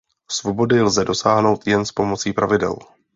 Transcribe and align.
Svobody 0.31 0.81
lze 0.81 1.05
dosáhnout 1.05 1.67
jen 1.67 1.85
s 1.85 1.91
pomocí 1.91 2.33
pravidel. 2.33 2.75